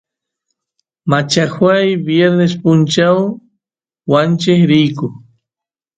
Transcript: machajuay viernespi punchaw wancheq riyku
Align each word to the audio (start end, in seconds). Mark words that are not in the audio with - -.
machajuay 1.09 1.87
viernespi 2.05 2.59
punchaw 2.63 3.17
wancheq 4.11 4.61
riyku 4.69 5.07